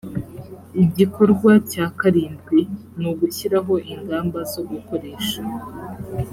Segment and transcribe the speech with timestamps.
[0.83, 2.59] igikorwa cya karindwi
[2.99, 5.41] ni ugushyiraho ingamba zo gukoresha